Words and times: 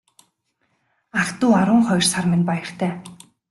Ах 1.21 1.29
дүү 1.39 1.51
арван 1.61 1.81
хоёр 1.87 2.05
сар 2.11 2.25
минь 2.31 2.47
баяртай. 2.49 2.91